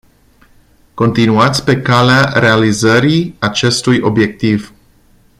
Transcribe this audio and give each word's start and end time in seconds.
Continuați 0.93 1.63
pe 1.63 1.81
calea 1.81 2.23
realizării 2.39 3.35
acestui 3.39 3.99
obiectiv. 3.99 4.73